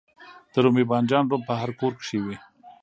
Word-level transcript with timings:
د 0.53 0.53
رومي 0.63 0.83
بانجان 0.89 1.23
رب 1.31 1.41
په 1.49 1.53
هر 1.61 1.69
کور 1.79 1.93
کې 2.05 2.17
وي. 2.25 2.35